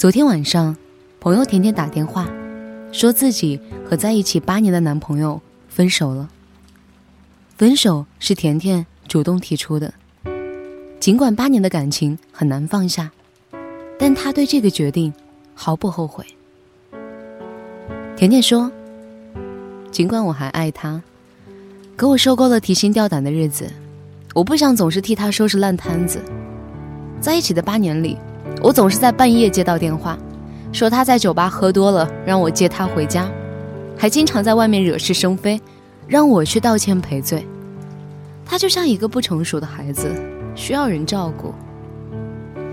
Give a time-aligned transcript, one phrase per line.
[0.00, 0.74] 昨天晚上，
[1.20, 2.26] 朋友甜甜打电话，
[2.90, 5.38] 说自己和在一起八年的男朋友
[5.68, 6.30] 分手了。
[7.58, 9.92] 分手是甜甜主动提出的，
[10.98, 13.10] 尽管八年的感情很难放下，
[13.98, 15.12] 但她对这个决定
[15.54, 16.24] 毫不后悔。
[18.16, 18.72] 甜甜说
[19.92, 21.02] ：“尽管我还爱他，
[21.94, 23.70] 可我受够了提心吊胆的日子，
[24.32, 26.22] 我不想总是替他收拾烂摊子。
[27.20, 28.16] 在一起的八年里。”
[28.62, 30.18] 我总是在半夜接到电话，
[30.70, 33.26] 说他在酒吧喝多了，让我接他回家，
[33.96, 35.60] 还经常在外面惹是生非，
[36.06, 37.46] 让我去道歉赔罪。
[38.44, 40.12] 他就像一个不成熟的孩子，
[40.54, 41.54] 需要人照顾。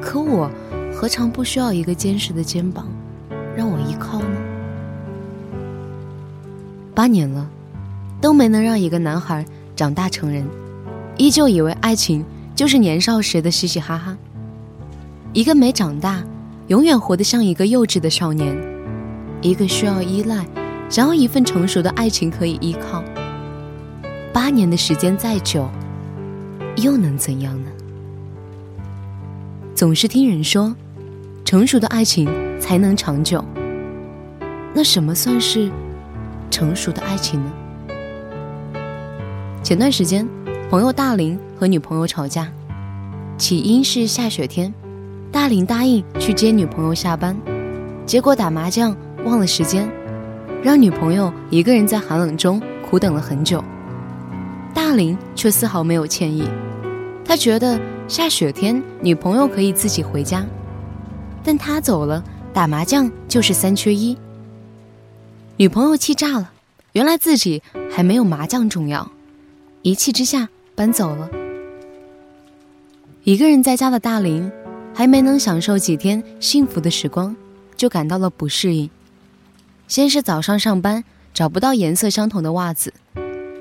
[0.00, 0.50] 可我
[0.92, 2.88] 何尝不需要一个坚实的肩膀，
[3.56, 4.26] 让我依靠呢？
[6.94, 7.48] 八年了，
[8.20, 9.44] 都没能让一个男孩
[9.76, 10.44] 长大成人，
[11.16, 12.24] 依旧以为爱情
[12.56, 14.16] 就是年少时的嘻嘻哈哈。
[15.36, 16.24] 一个没长大，
[16.68, 18.56] 永远活得像一个幼稚的少年；
[19.42, 20.46] 一个需要依赖，
[20.88, 23.04] 想要一份成熟的爱情可以依靠。
[24.32, 25.68] 八年的时间再久，
[26.76, 27.70] 又能怎样呢？
[29.74, 30.74] 总是听人说，
[31.44, 32.26] 成熟的爱情
[32.58, 33.44] 才能长久。
[34.72, 35.70] 那什么算是
[36.50, 37.52] 成熟的爱情呢？
[39.62, 40.26] 前段时间，
[40.70, 42.50] 朋友大林和女朋友吵架，
[43.36, 44.72] 起因是下雪天。
[45.32, 47.36] 大林答应去接女朋友下班，
[48.06, 49.88] 结果打麻将忘了时间，
[50.62, 53.62] 让女朋友一个人在寒冷中苦等了很久。
[54.74, 56.48] 大林却丝毫没有歉意，
[57.24, 60.44] 他觉得下雪天女朋友可以自己回家，
[61.44, 64.16] 但他走了，打麻将就是三缺一。
[65.56, 66.50] 女朋友气炸了，
[66.92, 69.10] 原来自己还没有麻将重要，
[69.82, 71.28] 一气之下搬走了。
[73.24, 74.50] 一个人在家的大林。
[74.96, 77.36] 还没能享受几天幸福的时光，
[77.76, 78.88] 就感到了不适应。
[79.86, 82.94] 先是早上上班找不到颜色相同的袜子，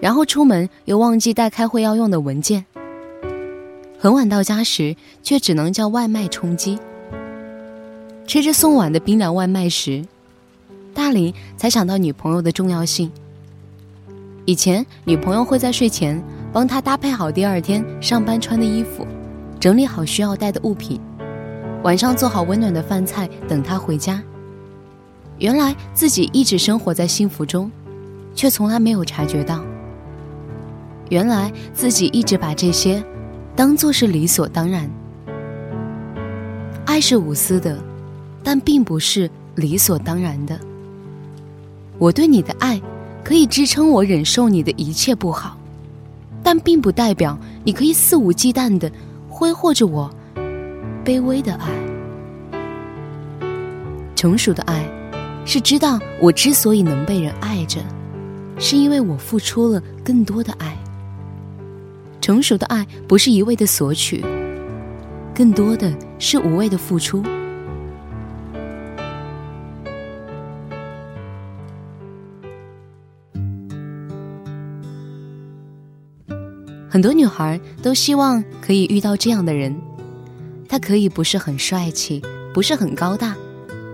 [0.00, 2.64] 然后出门又忘记带开会要用的文件。
[3.98, 6.78] 很晚到家时，却只能叫外卖充饥。
[8.26, 10.02] 吃着送晚的冰凉外卖时，
[10.94, 13.12] 大林才想到女朋友的重要性。
[14.46, 16.24] 以前女朋友会在睡前
[16.54, 19.06] 帮他搭配好第二天上班穿的衣服，
[19.60, 20.98] 整理好需要带的物品。
[21.82, 24.22] 晚上做好温暖的饭菜等他回家。
[25.38, 27.70] 原来自己一直生活在幸福中，
[28.34, 29.62] 却从来没有察觉到。
[31.08, 33.02] 原来自己一直把这些
[33.54, 34.90] 当做是理所当然。
[36.84, 37.78] 爱是无私的，
[38.42, 40.58] 但并不是理所当然的。
[41.98, 42.80] 我对你的爱
[43.22, 45.56] 可以支撑我忍受你的一切不好，
[46.42, 48.90] 但并不代表你可以肆无忌惮的
[49.28, 50.10] 挥霍着我。
[51.08, 51.70] 卑微的爱，
[54.14, 54.86] 成熟的爱，
[55.46, 57.80] 是知道我之所以能被人爱着，
[58.58, 60.76] 是因为我付出了更多的爱。
[62.20, 64.22] 成熟的爱不是一味的索取，
[65.34, 67.22] 更多的是无谓的付出。
[76.90, 79.74] 很多女孩都希望可以遇到这样的人。
[80.68, 83.34] 他可以不是很帅气，不是很高大，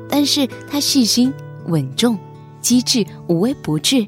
[0.08, 1.32] 但是他细心、
[1.66, 2.18] 稳重、
[2.60, 4.06] 机智、无微不至。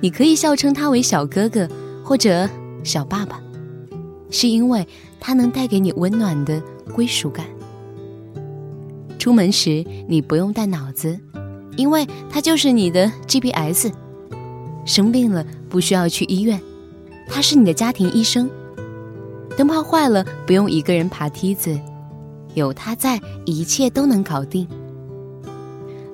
[0.00, 1.68] 你可以笑称他为小哥哥
[2.02, 2.48] 或者
[2.82, 3.40] 小爸爸，
[4.30, 4.84] 是因为
[5.20, 6.60] 他能带给你温暖的
[6.92, 7.46] 归属感。
[9.16, 11.16] 出门时你不用带脑子，
[11.76, 13.92] 因为他就是你的 GPS。
[14.84, 16.60] 生病了不需要去医院，
[17.28, 18.50] 他是你的家庭医生。
[19.56, 21.78] 灯泡坏了不用一个人爬梯子。
[22.54, 24.66] 有他在，一切都能搞定。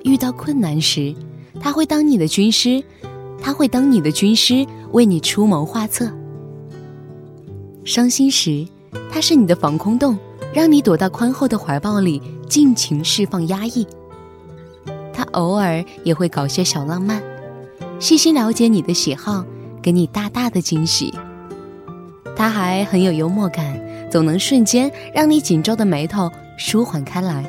[0.03, 1.13] 遇到困难时，
[1.59, 2.83] 他会当你的军师，
[3.41, 6.11] 他会当你的军师，为你出谋划策。
[7.83, 8.67] 伤心时，
[9.11, 10.17] 他是你的防空洞，
[10.53, 13.85] 让你躲到宽厚的怀抱里，尽情释放压抑。
[15.13, 17.21] 他偶尔也会搞些小浪漫，
[17.99, 19.43] 细心了解你的喜好，
[19.81, 21.13] 给你大大的惊喜。
[22.35, 23.78] 他还很有幽默感。
[24.09, 27.45] 总能瞬间让你紧皱的眉头舒缓开来，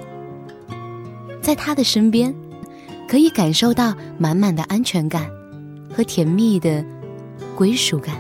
[1.41, 2.35] 在他的身边，
[3.09, 5.29] 可以感受到满满的安全感
[5.95, 6.85] 和甜蜜的
[7.57, 8.15] 归属感，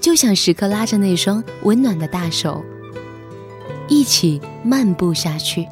[0.00, 2.64] 就想时刻拉着那双温暖的大手，
[3.88, 5.66] 一起漫步下去。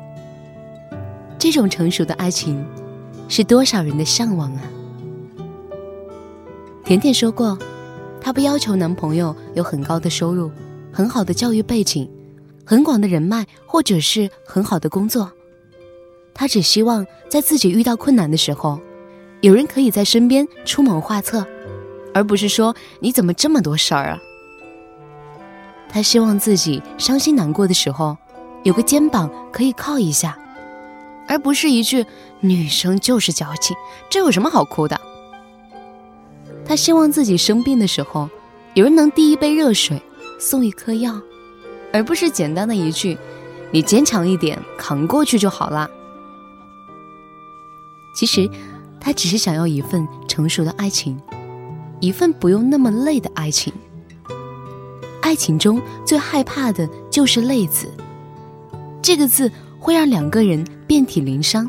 [1.38, 2.62] 这种成熟的爱情，
[3.29, 4.62] 是多少人的向往啊！
[6.85, 7.56] 甜甜说过。
[8.20, 10.50] 她不要求男朋友有很高的收入、
[10.93, 12.08] 很好的教育背景、
[12.64, 15.31] 很广的人脉，或者是很好的工作。
[16.32, 18.81] 他只希望在自己遇到困难的时候，
[19.40, 21.44] 有人可以在身边出谋划策，
[22.14, 24.19] 而不是说你怎么这么多事儿啊。
[25.88, 28.16] 他希望自己伤心难过的时候，
[28.62, 30.38] 有个肩膀可以靠一下，
[31.26, 32.06] 而不是一句
[32.40, 33.76] “女生就是矫情，
[34.08, 34.99] 这有什么好哭的”。
[36.70, 38.31] 他希望自己生病的时候，
[38.75, 40.00] 有人能递一杯热水，
[40.38, 41.20] 送一颗药，
[41.93, 43.19] 而不是简单的一句
[43.72, 45.90] “你坚强一点，扛过去就好了”。
[48.14, 48.49] 其实，
[49.00, 51.20] 他只是想要一份成熟的爱情，
[51.99, 53.73] 一份不用那么累的爱情。
[55.23, 57.93] 爱情中最害怕的就是“累”字，
[59.02, 59.50] 这个字
[59.81, 61.69] 会让两个人遍体鳞伤。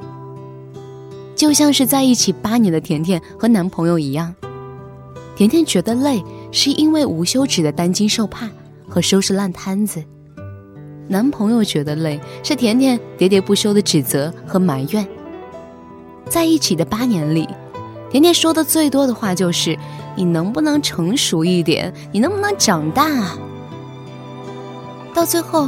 [1.36, 4.36] 就像是在一起八年的甜甜和男朋友一样。
[5.42, 8.48] 甜甜觉得累，是因为无休止的担惊受怕
[8.88, 10.00] 和收拾烂摊子；
[11.08, 15.04] 男朋友觉得累，是甜甜喋喋不休的指责和埋怨。
[16.30, 17.50] 在一起的八年里，
[18.12, 19.76] 甜甜说的最多的话就是
[20.16, 21.92] ：“你能不能成熟一点？
[22.12, 23.36] 你能不能长大啊？”
[25.12, 25.68] 到最后，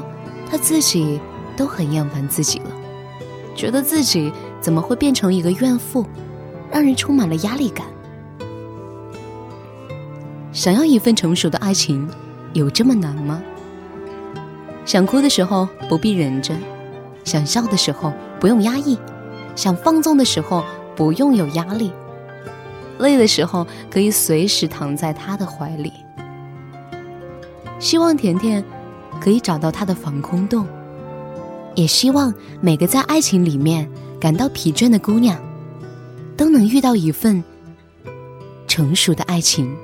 [0.51, 1.19] 她自己
[1.57, 2.69] 都很厌烦自己了，
[3.55, 4.31] 觉得自己
[4.61, 6.05] 怎么会变成一个怨妇，
[6.71, 7.87] 让人充满了压力感。
[10.53, 12.07] 想要一份成熟的爱情，
[12.53, 13.41] 有这么难吗？
[14.85, 16.53] 想哭的时候不必忍着，
[17.23, 18.95] 想笑的时候不用压抑，
[19.55, 20.63] 想放纵的时候
[20.95, 21.91] 不用有压力，
[22.99, 25.91] 累的时候可以随时躺在他的怀里。
[27.79, 28.63] 希望甜甜
[29.19, 30.67] 可以找到他的防空洞，
[31.73, 33.89] 也希望每个在爱情里面
[34.19, 35.35] 感到疲倦的姑娘，
[36.37, 37.43] 都能遇到一份
[38.67, 39.75] 成熟的爱情。